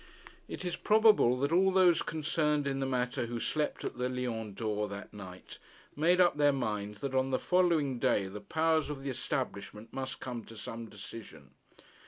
It 0.47 0.65
is 0.65 0.75
probable 0.75 1.37
that 1.41 1.51
all 1.51 1.69
those 1.71 2.01
concerned 2.01 2.65
in 2.65 2.79
the 2.79 2.87
matter 2.87 3.27
who 3.27 3.39
slept 3.39 3.83
at 3.83 3.99
the 3.99 4.09
Lion 4.09 4.55
d'Or 4.55 4.87
that 4.87 5.13
night, 5.13 5.59
made 5.95 6.19
up 6.19 6.37
their 6.37 6.51
minds 6.51 7.01
that 7.01 7.13
on 7.13 7.29
the 7.29 7.37
following 7.37 7.99
day 7.99 8.25
the 8.25 8.41
powers 8.41 8.89
of 8.89 9.03
the 9.03 9.11
establishment 9.11 9.93
must 9.93 10.19
come 10.19 10.43
to 10.45 10.57
some 10.57 10.89
decision. 10.89 11.51